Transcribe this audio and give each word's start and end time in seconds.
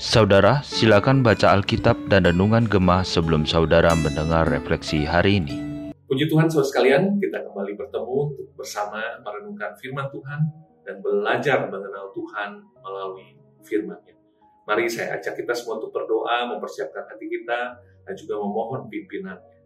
Saudara, 0.00 0.64
silakan 0.64 1.20
baca 1.20 1.52
Alkitab 1.52 2.08
dan 2.08 2.24
Renungan 2.24 2.64
Gemah 2.64 3.04
sebelum 3.04 3.44
saudara 3.44 3.92
mendengar 3.92 4.48
refleksi 4.48 5.04
hari 5.04 5.44
ini. 5.44 5.60
Puji 6.08 6.32
Tuhan 6.32 6.48
saudara 6.48 6.64
sekalian, 6.72 7.20
kita 7.20 7.44
kembali 7.44 7.76
bertemu 7.76 8.32
untuk 8.32 8.48
bersama 8.56 9.20
merenungkan 9.20 9.76
firman 9.76 10.08
Tuhan 10.08 10.40
dan 10.88 11.04
belajar 11.04 11.68
mengenal 11.68 12.08
Tuhan 12.16 12.64
melalui 12.80 13.36
firman-Nya. 13.60 14.16
Mari 14.64 14.88
saya 14.88 15.20
ajak 15.20 15.44
kita 15.44 15.52
semua 15.52 15.76
untuk 15.76 15.92
berdoa, 15.92 16.56
mempersiapkan 16.56 17.04
hati 17.04 17.28
kita, 17.28 17.76
dan 18.08 18.14
juga 18.16 18.40
memohon 18.40 18.88
pimpinannya. 18.88 19.60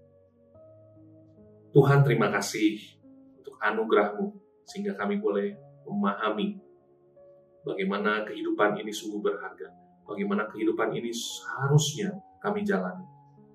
Tuhan 1.70 2.02
terima 2.02 2.34
kasih 2.34 2.98
untuk 3.38 3.54
anugerahmu, 3.62 4.34
sehingga 4.66 4.98
kami 4.98 5.22
boleh 5.22 5.54
memahami 5.86 6.63
bagaimana 7.64 8.28
kehidupan 8.28 8.78
ini 8.78 8.92
sungguh 8.92 9.24
berharga 9.24 9.84
bagaimana 10.04 10.46
kehidupan 10.48 10.92
ini 10.94 11.10
seharusnya 11.10 12.12
kami 12.38 12.60
jalani. 12.62 13.04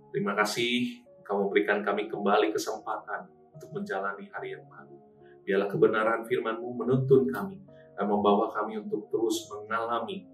Terima 0.10 0.34
kasih 0.34 1.06
kamu 1.22 1.54
berikan 1.54 1.86
kami 1.86 2.10
kembali 2.10 2.50
kesempatan 2.50 3.30
untuk 3.54 3.70
menjalani 3.70 4.26
hari 4.34 4.58
yang 4.58 4.66
baru. 4.66 4.98
Biarlah 5.46 5.70
kebenaran 5.70 6.22
firman-Mu 6.26 6.70
menuntun 6.74 7.30
kami 7.30 7.62
dan 7.94 8.06
membawa 8.10 8.50
kami 8.50 8.82
untuk 8.82 9.06
terus 9.14 9.46
mengalami 9.54 10.26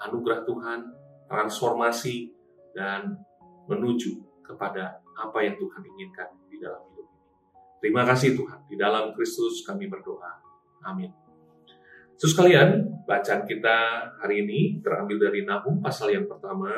anugerah 0.00 0.48
Tuhan, 0.48 0.80
transformasi, 1.28 2.32
dan 2.72 3.20
menuju 3.68 4.16
kepada 4.40 5.04
apa 5.20 5.38
yang 5.44 5.60
Tuhan 5.60 5.82
inginkan 5.84 6.28
di 6.48 6.56
dalam 6.56 6.80
hidup 6.88 7.04
ini. 7.04 7.20
Terima 7.84 8.02
kasih 8.08 8.32
Tuhan, 8.40 8.64
di 8.64 8.76
dalam 8.80 9.12
Kristus 9.12 9.60
kami 9.68 9.92
berdoa. 9.92 10.40
Amin. 10.88 11.29
Terus 12.20 12.36
kalian, 12.36 13.00
bacaan 13.08 13.48
kita 13.48 13.76
hari 14.20 14.44
ini 14.44 14.84
terambil 14.84 15.16
dari 15.16 15.40
Nahum 15.40 15.80
pasal 15.80 16.12
yang 16.12 16.28
pertama 16.28 16.68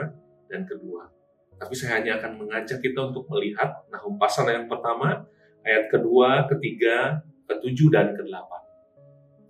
dan 0.46 0.62
kedua. 0.62 1.10
Tapi 1.58 1.74
saya 1.74 1.98
hanya 1.98 2.22
akan 2.22 2.46
mengajak 2.46 2.78
kita 2.78 3.10
untuk 3.10 3.26
melihat 3.26 3.82
Nahum 3.90 4.14
pasal 4.22 4.46
yang 4.54 4.70
pertama, 4.70 5.26
ayat 5.66 5.90
kedua, 5.90 6.46
ketiga, 6.46 7.26
ketujuh, 7.50 7.90
dan 7.90 8.14
kedelapan. 8.14 8.62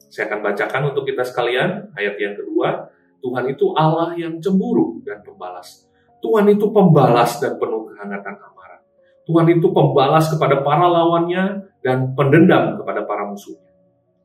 Saya 0.08 0.33
akan 0.33 0.41
bacakan 0.41 0.83
untuk 0.97 1.05
kita 1.12 1.28
sekalian 1.28 1.92
ayat 1.92 2.17
yang 2.17 2.41
kedua. 2.41 2.89
Tuhan 3.20 3.52
itu 3.52 3.77
Allah 3.77 4.17
yang 4.17 4.41
cemburu 4.41 5.05
dan 5.05 5.20
pembalas. 5.20 5.84
Tuhan 6.24 6.48
itu 6.48 6.72
pembalas 6.72 7.36
dan 7.36 7.61
penuh 7.61 7.92
kehangatan 7.92 8.41
amarah. 8.41 8.80
Tuhan 9.28 9.45
itu 9.52 9.69
pembalas 9.69 10.33
kepada 10.33 10.64
para 10.64 10.89
lawannya 10.89 11.69
dan 11.84 12.17
pendendam 12.17 12.80
kepada 12.80 13.05
para 13.05 13.28
musuhnya. 13.28 13.72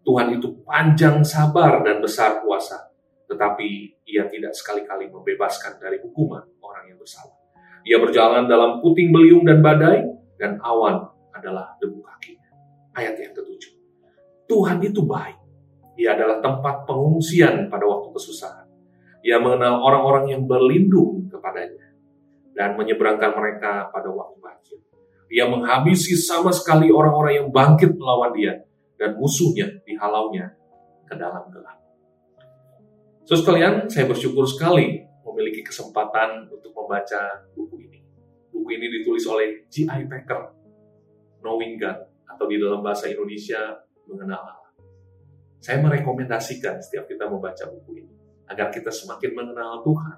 Tuhan 0.07 0.39
itu 0.39 0.63
panjang 0.63 1.19
sabar 1.19 1.83
dan 1.83 1.99
besar 1.99 2.39
kuasa, 2.39 2.79
tetapi 3.27 3.99
ia 4.07 4.23
tidak 4.31 4.55
sekali-kali 4.55 5.11
membebaskan 5.11 5.83
dari 5.83 5.99
hukuman 5.99 6.47
orang 6.63 6.87
yang 6.87 6.95
bersalah. 6.95 7.35
Ia 7.83 7.99
berjalan 7.99 8.47
dalam 8.47 8.79
puting 8.79 9.11
beliung 9.11 9.43
dan 9.43 9.59
badai, 9.59 10.07
dan 10.39 10.63
awan 10.63 11.11
adalah 11.35 11.75
debu 11.83 11.99
kakinya. 11.99 12.55
Ayat 12.95 13.19
yang 13.19 13.35
ketujuh. 13.35 13.75
Tuhan 14.47 14.79
itu 14.79 15.03
baik. 15.03 15.35
Ia 15.99 16.15
adalah 16.15 16.39
tempat 16.39 16.87
pengungsian 16.87 17.67
pada 17.67 17.83
waktu 17.83 18.07
kesusahan. 18.15 18.63
Ia 19.27 19.43
mengenal 19.43 19.83
orang-orang 19.83 20.31
yang 20.31 20.47
berlindung 20.47 21.27
kepadanya 21.27 21.91
dan 22.55 22.79
menyeberangkan 22.79 23.35
mereka 23.35 23.91
pada 23.91 24.07
waktu 24.07 24.39
banjir. 24.39 24.79
Ia 25.35 25.51
menghabisi 25.51 26.15
sama 26.15 26.55
sekali 26.55 26.87
orang-orang 26.95 27.43
yang 27.43 27.47
bangkit 27.51 27.91
melawan 27.99 28.31
dia 28.31 28.66
dan 28.97 29.15
musuhnya 29.15 29.69
dihalaunya 29.85 30.51
ke 31.05 31.15
dalam 31.15 31.47
gelap. 31.53 31.77
So 33.23 33.37
sekalian, 33.37 33.87
saya 33.87 34.09
bersyukur 34.09 34.43
sekali 34.49 35.05
memiliki 35.23 35.61
kesempatan 35.61 36.49
untuk 36.49 36.73
membaca 36.73 37.47
buku 37.53 37.87
ini. 37.87 37.99
Buku 38.51 38.67
ini 38.73 38.85
ditulis 38.99 39.23
oleh 39.29 39.69
G.I. 39.69 40.09
Packer, 40.09 40.41
Knowing 41.45 41.77
God, 41.77 41.99
atau 42.27 42.45
di 42.49 42.57
dalam 42.57 42.81
bahasa 42.81 43.07
Indonesia, 43.07 43.83
Mengenal 44.07 44.39
Allah. 44.39 44.71
Saya 45.59 45.83
merekomendasikan 45.83 46.79
setiap 46.79 47.11
kita 47.11 47.27
membaca 47.27 47.67
buku 47.67 47.99
ini, 47.99 48.13
agar 48.47 48.71
kita 48.71 48.87
semakin 48.87 49.35
mengenal 49.35 49.83
Tuhan, 49.83 50.17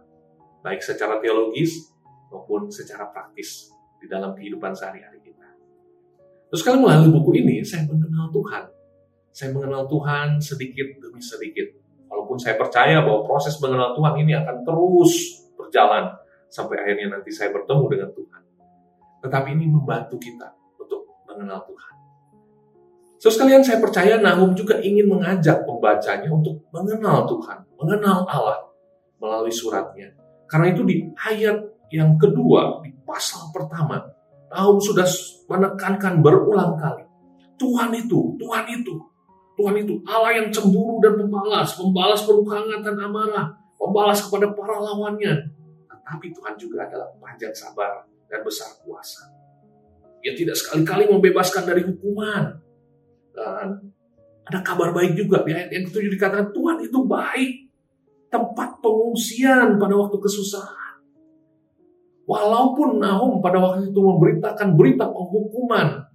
baik 0.61 0.85
secara 0.85 1.17
teologis 1.17 1.89
maupun 2.29 2.69
secara 2.69 3.09
praktis 3.09 3.73
di 3.97 4.05
dalam 4.05 4.37
kehidupan 4.37 4.77
sehari-hari 4.77 5.19
Terus 6.49 6.65
kalau 6.65 6.81
melalui 6.81 7.13
buku 7.13 7.31
ini, 7.45 7.61
saya 7.61 7.85
mengenal 7.85 8.33
Tuhan. 8.33 8.65
Saya 9.39 9.55
mengenal 9.55 9.87
Tuhan 9.87 10.43
sedikit 10.43 10.99
demi 10.99 11.23
sedikit. 11.23 11.71
Walaupun 12.11 12.35
saya 12.35 12.59
percaya 12.59 12.99
bahwa 12.99 13.23
proses 13.23 13.55
mengenal 13.63 13.95
Tuhan 13.95 14.19
ini 14.19 14.35
akan 14.35 14.67
terus 14.67 15.15
berjalan 15.55 16.11
sampai 16.51 16.75
akhirnya 16.83 17.15
nanti 17.15 17.31
saya 17.31 17.47
bertemu 17.55 17.87
dengan 17.87 18.09
Tuhan. 18.11 18.41
Tetapi 19.23 19.55
ini 19.55 19.71
membantu 19.71 20.19
kita 20.19 20.43
untuk 20.75 21.07
mengenal 21.23 21.63
Tuhan. 21.63 21.93
So 23.15 23.31
sekalian 23.31 23.63
saya 23.63 23.79
percaya 23.79 24.19
Nahum 24.19 24.51
juga 24.59 24.75
ingin 24.83 25.07
mengajak 25.07 25.63
pembacanya 25.63 26.27
untuk 26.27 26.59
mengenal 26.75 27.23
Tuhan, 27.23 27.63
mengenal 27.79 28.27
Allah 28.27 28.59
melalui 29.23 29.55
suratnya. 29.55 30.19
Karena 30.51 30.75
itu 30.75 30.83
di 30.83 31.07
ayat 31.15 31.63
yang 31.95 32.19
kedua, 32.19 32.83
di 32.83 32.91
pasal 33.07 33.55
pertama, 33.55 34.03
Nahum 34.51 34.83
sudah 34.83 35.07
menekankan 35.47 36.19
berulang 36.19 36.75
kali. 36.75 37.07
Tuhan 37.55 37.95
itu, 37.95 38.35
Tuhan 38.35 38.67
itu, 38.67 39.08
Tuhan 39.59 39.75
itu 39.83 39.99
Allah 40.07 40.39
yang 40.39 40.47
cemburu 40.47 41.03
dan 41.03 41.19
pembalas, 41.19 41.75
pembalas 41.75 42.23
penuh 42.23 42.47
kehangatan 42.47 42.95
amarah, 42.95 43.51
pembalas 43.75 44.23
kepada 44.23 44.55
para 44.55 44.79
lawannya. 44.79 45.51
Tetapi 45.91 46.27
Tuhan 46.31 46.55
juga 46.55 46.87
adalah 46.87 47.11
panjang 47.19 47.51
sabar 47.51 48.07
dan 48.31 48.39
besar 48.39 48.71
kuasa. 48.87 49.27
Ia 50.23 50.31
tidak 50.31 50.55
sekali-kali 50.55 51.11
membebaskan 51.11 51.67
dari 51.67 51.83
hukuman. 51.83 52.55
Dan 53.35 53.91
ada 54.47 54.59
kabar 54.63 54.95
baik 54.95 55.19
juga 55.19 55.43
di 55.43 55.51
yang 55.51 55.85
ketujuh 55.91 56.11
dikatakan 56.15 56.55
Tuhan 56.55 56.79
itu 56.87 57.03
baik. 57.03 57.67
Tempat 58.29 58.77
pengungsian 58.85 59.81
pada 59.81 59.97
waktu 59.97 60.21
kesusahan 60.21 60.79
Walaupun 62.29 63.01
Nahum 63.01 63.41
pada 63.41 63.57
waktu 63.57 63.89
itu 63.89 63.97
memberitakan 63.97 64.77
berita 64.77 65.09
penghukuman, 65.09 66.05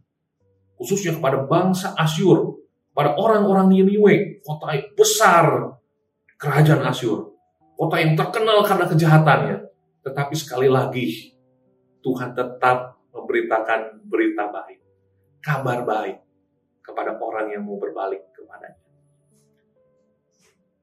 khususnya 0.78 1.18
kepada 1.18 1.42
bangsa 1.42 1.90
Asyur, 1.98 2.54
pada 2.94 3.18
orang-orang 3.18 3.74
Niniwe, 3.74 4.40
kota 4.46 4.70
yang 4.70 4.86
besar 4.94 5.46
kerajaan 6.38 6.86
Asyur, 6.86 7.34
kota 7.74 7.98
yang 7.98 8.14
terkenal 8.14 8.62
karena 8.62 8.86
kejahatannya. 8.86 9.56
Tetapi 10.06 10.34
sekali 10.38 10.70
lagi, 10.70 11.34
Tuhan 11.98 12.38
tetap 12.38 13.02
memberitakan 13.10 14.06
berita 14.06 14.46
baik, 14.46 14.78
kabar 15.42 15.82
baik 15.82 16.22
kepada 16.86 17.18
orang 17.18 17.50
yang 17.50 17.66
mau 17.66 17.80
berbalik 17.80 18.22
kepadanya. 18.30 18.78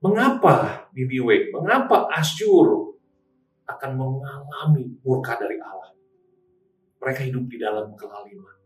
Mengapa 0.01 0.89
Niniwe? 0.91 1.53
Mengapa 1.55 2.11
Asyur 2.11 2.97
akan 3.69 3.91
mengalami 3.95 4.99
murka 5.05 5.39
dari 5.39 5.61
Allah. 5.61 5.95
Mereka 6.99 7.21
hidup 7.29 7.45
di 7.47 7.57
dalam 7.61 7.93
kelaliman. 7.95 8.60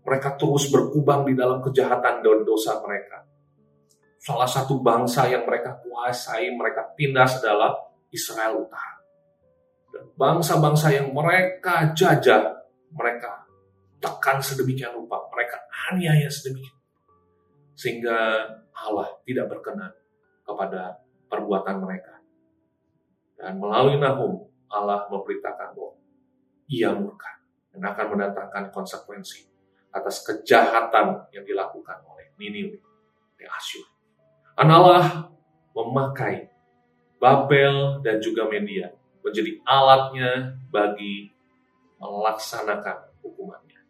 Mereka 0.00 0.40
terus 0.40 0.72
berkubang 0.72 1.28
di 1.28 1.36
dalam 1.36 1.60
kejahatan 1.60 2.24
dan 2.24 2.38
dosa 2.42 2.80
mereka. 2.80 3.20
Salah 4.20 4.48
satu 4.48 4.80
bangsa 4.80 5.28
yang 5.28 5.48
mereka 5.48 5.80
kuasai, 5.80 6.52
mereka 6.52 6.92
tindas 6.96 7.40
adalah 7.40 7.72
Israel 8.12 8.64
Utara. 8.64 9.00
Dan 9.90 10.04
bangsa-bangsa 10.16 10.92
yang 10.92 11.12
mereka 11.12 11.92
jajah, 11.96 12.64
mereka 12.92 13.48
tekan 14.00 14.40
sedemikian 14.40 14.96
rupa, 14.96 15.24
mereka 15.32 15.60
aniaya 15.88 16.28
sedemikian. 16.28 16.78
Sehingga 17.76 18.44
Allah 18.76 19.08
tidak 19.24 19.56
berkenan 19.56 19.92
kepada 20.44 21.00
perbuatan 21.28 21.80
mereka. 21.80 22.20
Dan 23.40 23.56
melalui 23.56 23.96
Nahum, 23.96 24.48
Allah 24.68 25.08
memberitakan 25.08 25.72
bahwa 25.72 25.96
ia 26.70 26.94
murka 26.94 27.40
dan 27.74 27.82
akan 27.82 28.06
mendatangkan 28.14 28.64
konsekuensi 28.70 29.49
atas 29.90 30.22
kejahatan 30.22 31.26
yang 31.34 31.44
dilakukan 31.44 31.98
oleh 32.06 32.30
Niniwe 32.38 32.78
di 33.36 33.44
Asyur. 33.46 33.86
Dan 34.54 34.70
Allah 34.70 35.30
memakai 35.74 36.50
Babel 37.20 38.00
dan 38.00 38.16
juga 38.22 38.48
media 38.48 38.92
menjadi 39.20 39.60
alatnya 39.68 40.56
bagi 40.72 41.28
melaksanakan 42.00 43.20
hukumannya. 43.20 43.80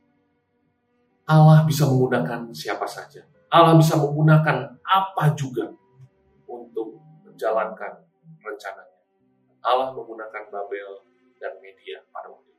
Allah 1.30 1.62
bisa 1.62 1.86
menggunakan 1.86 2.50
siapa 2.50 2.90
saja. 2.90 3.22
Allah 3.50 3.78
bisa 3.78 3.94
menggunakan 3.98 4.82
apa 4.82 5.24
juga 5.38 5.70
untuk 6.50 6.98
menjalankan 7.22 8.02
rencana 8.42 8.90
Allah 9.60 9.92
menggunakan 9.92 10.48
Babel 10.48 11.04
dan 11.36 11.60
media 11.60 12.00
pada 12.08 12.32
waktu. 12.32 12.49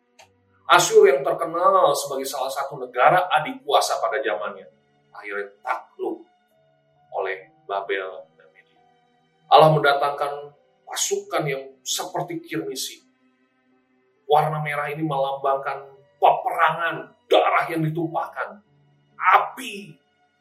Asyur 0.71 1.03
yang 1.03 1.19
terkenal 1.19 1.91
sebagai 1.91 2.23
salah 2.23 2.47
satu 2.47 2.79
negara 2.79 3.27
adik 3.27 3.59
kuasa 3.67 3.99
pada 3.99 4.23
zamannya, 4.23 4.63
akhirnya 5.11 5.51
takluk 5.59 6.23
oleh 7.11 7.51
Babel 7.67 8.23
dan 8.39 8.47
media. 8.55 8.79
Allah 9.51 9.75
mendatangkan 9.75 10.55
pasukan 10.87 11.43
yang 11.43 11.75
seperti 11.83 12.39
kirmisi. 12.39 13.03
Warna 14.31 14.63
merah 14.63 14.87
ini 14.87 15.03
melambangkan 15.03 15.91
peperangan, 16.15 17.19
darah 17.27 17.67
yang 17.67 17.83
ditumpahkan, 17.83 18.63
api 19.19 19.91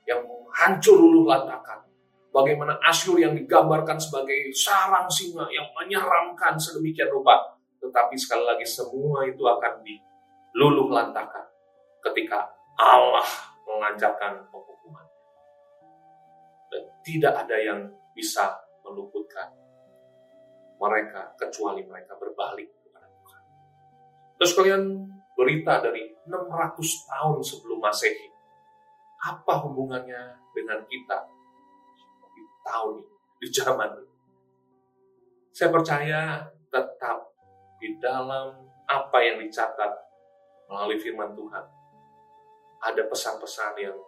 yang 0.06 0.22
hancur 0.54 0.94
luluh 0.94 1.26
lantakan. 1.26 1.82
Bagaimana 2.30 2.78
Asyur 2.86 3.18
yang 3.18 3.34
digambarkan 3.34 3.98
sebagai 3.98 4.54
sarang 4.54 5.10
singa 5.10 5.50
yang 5.50 5.66
menyeramkan 5.74 6.54
sedemikian 6.54 7.10
rupa. 7.10 7.58
Tetapi 7.82 8.14
sekali 8.14 8.46
lagi 8.46 8.62
semua 8.62 9.26
itu 9.26 9.42
akan 9.42 9.82
diluluh 10.52 10.91
lantakan 10.91 11.47
ketika 12.11 12.50
Allah 12.81 13.26
melancarkan 13.67 14.44
penghukuman. 14.50 15.06
Dan 16.70 16.82
tidak 17.06 17.35
ada 17.47 17.56
yang 17.58 17.81
bisa 18.17 18.58
meluputkan 18.82 19.49
mereka 20.81 21.37
kecuali 21.37 21.85
mereka 21.85 22.17
berbalik 22.17 22.69
kepada 22.82 23.06
Tuhan. 23.06 23.43
Terus 24.41 24.52
kalian 24.56 24.82
berita 25.37 25.81
dari 25.85 26.08
600 26.26 27.11
tahun 27.11 27.38
sebelum 27.44 27.79
Masehi. 27.79 28.29
Apa 29.20 29.61
hubungannya 29.69 30.41
dengan 30.56 30.81
kita 30.88 31.29
tahun 32.64 33.02
ini, 33.02 33.17
di 33.43 33.47
zaman 33.52 33.91
ini. 33.99 34.14
Saya 35.50 35.69
percaya 35.69 36.20
tetap 36.70 37.19
di 37.82 37.99
dalam 38.00 38.55
apa 38.87 39.19
yang 39.20 39.43
dicatat 39.43 40.09
melalui 40.70 41.02
firman 41.02 41.34
Tuhan, 41.34 41.64
ada 42.81 43.02
pesan-pesan 43.11 43.75
yang 43.82 43.99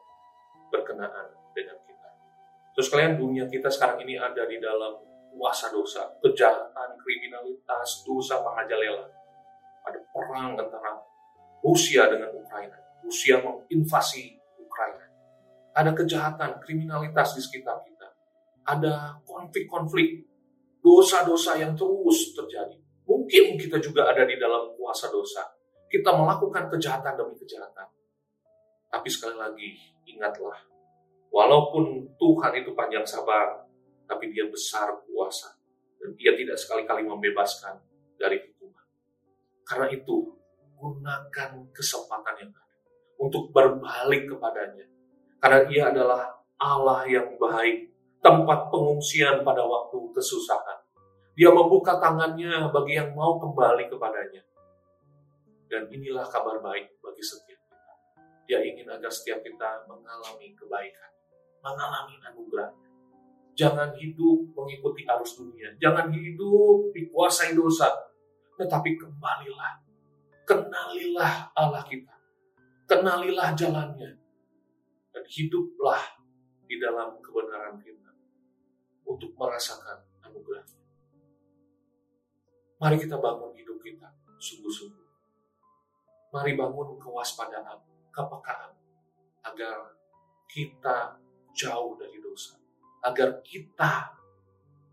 berkenaan 0.71 1.35
dengan 1.51 1.77
kita. 1.83 2.09
Terus 2.79 2.89
kalian 2.89 3.19
dunia 3.19 3.45
kita 3.51 3.69
sekarang 3.69 4.01
ini 4.07 4.17
ada 4.17 4.47
di 4.47 4.63
dalam 4.63 5.03
kuasa 5.35 5.75
dosa, 5.75 6.07
kejahatan, 6.23 6.97
kriminalitas, 7.03 8.07
dosa 8.07 8.41
pengajalela. 8.41 9.11
Ada 9.83 9.99
perang 10.15 10.55
antara 10.55 11.03
Rusia 11.67 12.07
dengan 12.07 12.31
Ukraina. 12.33 12.79
Rusia 13.03 13.43
menginvasi 13.43 14.39
Ukraina. 14.63 15.05
Ada 15.75 15.91
kejahatan, 15.91 16.63
kriminalitas 16.63 17.35
di 17.35 17.43
sekitar 17.43 17.83
kita 17.83 17.93
ada 18.67 19.19
konflik-konflik, 19.27 20.23
dosa-dosa 20.79 21.59
yang 21.59 21.75
terus 21.75 22.35
terjadi. 22.35 22.79
Mungkin 23.07 23.59
kita 23.59 23.83
juga 23.83 24.07
ada 24.11 24.23
di 24.23 24.39
dalam 24.39 24.75
kuasa 24.79 25.11
dosa. 25.11 25.43
Kita 25.93 26.09
melakukan 26.17 26.73
kejahatan 26.73 27.21
demi 27.21 27.37
kejahatan. 27.37 27.85
Tapi 28.89 29.09
sekali 29.13 29.37
lagi, 29.37 29.77
ingatlah, 30.09 30.57
walaupun 31.29 32.17
Tuhan 32.17 32.53
itu 32.57 32.73
panjang 32.73 33.05
sabar, 33.05 33.69
tapi 34.09 34.33
dia 34.33 34.49
besar 34.49 34.89
kuasa. 35.05 35.53
Dan 36.01 36.17
dia 36.17 36.33
tidak 36.33 36.57
sekali-kali 36.57 37.05
membebaskan 37.05 37.77
dari 38.17 38.41
hukuman. 38.41 38.87
Karena 39.69 39.87
itu, 39.93 40.33
gunakan 40.81 41.51
kesempatan 41.77 42.35
yang 42.41 42.51
ada 42.57 42.77
untuk 43.21 43.53
berbalik 43.55 44.27
kepadanya. 44.33 44.89
Karena 45.39 45.61
ia 45.69 45.85
adalah 45.93 46.41
Allah 46.57 47.05
yang 47.07 47.37
baik 47.37 47.93
tempat 48.23 48.71
pengungsian 48.73 49.45
pada 49.45 49.63
waktu 49.63 49.99
kesusahan. 50.15 50.79
Dia 51.35 51.51
membuka 51.53 52.01
tangannya 52.01 52.71
bagi 52.71 52.99
yang 52.99 53.15
mau 53.15 53.37
kembali 53.39 53.93
kepadanya. 53.93 54.43
Dan 55.73 55.89
inilah 55.89 56.29
kabar 56.29 56.61
baik 56.61 57.01
bagi 57.01 57.25
setiap 57.25 57.57
kita. 57.57 57.93
Dia 58.45 58.61
ingin 58.61 58.93
agar 58.93 59.09
setiap 59.09 59.41
kita 59.41 59.89
mengalami 59.89 60.53
kebaikan, 60.53 61.09
mengalami 61.65 62.21
anugerah. 62.29 62.69
Jangan 63.57 63.97
hidup 63.97 64.53
mengikuti 64.53 65.09
arus 65.09 65.41
dunia. 65.41 65.73
Jangan 65.81 66.13
hidup 66.13 66.93
dikuasai 66.93 67.57
dosa. 67.57 67.89
Tetapi 68.61 69.01
kembalilah. 69.01 69.81
Kenalilah 70.45 71.49
Allah 71.57 71.81
kita. 71.89 72.21
Kenalilah 72.85 73.57
jalannya. 73.57 74.13
Dan 75.09 75.25
hiduplah 75.25 76.21
di 76.69 76.77
dalam 76.77 77.17
kebenaran 77.25 77.81
kita 77.81 78.13
untuk 79.09 79.33
merasakan 79.41 80.05
anugerah. 80.21 80.69
Mari 82.77 82.97
kita 83.01 83.17
bangun 83.17 83.57
hidup 83.57 83.81
kita 83.81 84.13
sungguh-sungguh. 84.37 85.02
Mari 86.33 86.57
bangun 86.57 86.97
kewaspadaan, 86.97 87.77
kepekaan, 88.09 88.73
agar 89.45 89.93
kita 90.49 91.21
jauh 91.53 91.93
dari 92.01 92.17
dosa. 92.25 92.57
Agar 93.05 93.45
kita 93.45 94.17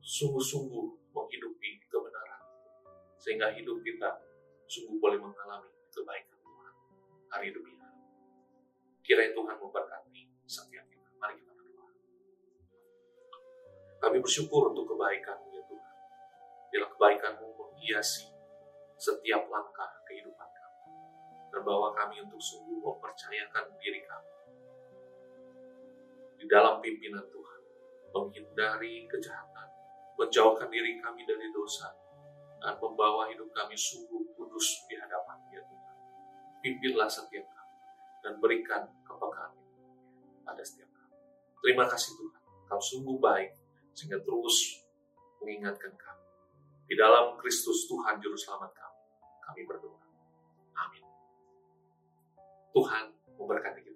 sungguh-sungguh 0.04 1.16
menghidupi 1.16 1.80
kebenaran. 1.88 2.44
Sehingga 3.16 3.56
hidup 3.56 3.80
kita 3.80 4.20
sungguh 4.68 5.00
boleh 5.00 5.16
mengalami 5.16 5.72
kebaikan 5.96 6.38
Tuhan 6.44 6.74
hari 7.32 7.48
demi 7.56 7.72
hari. 7.80 8.04
Kiranya 9.08 9.32
Tuhan 9.32 9.56
memberkati 9.64 10.22
setiap 10.44 10.86
kita. 10.92 11.08
Mari 11.24 11.40
kita 11.40 11.54
kami 14.00 14.18
bersyukur 14.24 14.72
untuk 14.72 14.96
kebaikan-Mu 14.96 15.48
ya 15.52 15.64
Tuhan. 15.68 15.96
Biarlah 16.72 16.90
kebaikan-Mu 16.96 17.48
menghiasi 17.52 18.32
setiap 18.96 19.44
langkah. 19.52 19.99
Dan 21.50 21.62
bawa 21.66 21.94
kami 21.98 22.22
untuk 22.22 22.38
sungguh 22.38 22.78
mempercayakan 22.78 23.66
diri 23.82 24.02
kami. 24.06 24.32
Di 26.40 26.46
dalam 26.46 26.80
pimpinan 26.80 27.26
Tuhan. 27.30 27.62
Menghindari 28.14 29.06
kejahatan. 29.10 29.70
Menjauhkan 30.18 30.70
diri 30.70 31.02
kami 31.02 31.26
dari 31.26 31.50
dosa. 31.50 31.90
Dan 32.60 32.76
membawa 32.78 33.30
hidup 33.32 33.50
kami 33.56 33.74
sungguh 33.74 34.36
kudus 34.36 34.86
di 34.86 34.96
hadapan 35.00 35.38
ya 35.50 35.62
Tuhan. 35.64 35.96
Pimpinlah 36.62 37.10
setiap 37.10 37.46
kami. 37.48 37.78
Dan 38.20 38.34
berikan 38.44 38.84
kepekaan 39.08 39.56
pada 40.44 40.64
setiap 40.66 40.90
kami. 40.92 41.18
Terima 41.64 41.86
kasih 41.88 42.14
Tuhan. 42.20 42.42
Kau 42.70 42.82
sungguh 42.82 43.18
baik 43.18 43.58
sehingga 43.98 44.22
terus 44.22 44.86
mengingatkan 45.42 45.94
kami. 45.98 46.26
Di 46.90 46.96
dalam 46.98 47.38
Kristus 47.38 47.86
Tuhan 47.90 48.18
Juru 48.22 48.38
Selamat 48.38 48.72
kami, 48.74 49.02
kami 49.46 49.62
berdoa. 49.66 49.89
Tuhan 52.74 53.04
memberkati 53.38 53.80
kita. 53.82 53.89